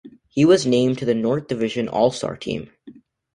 He 0.29 0.45
was 0.45 0.65
named 0.65 0.97
to 0.97 1.05
the 1.05 1.13
North 1.13 1.45
Division 1.45 1.87
All-Star 1.87 2.35
team. 2.35 2.71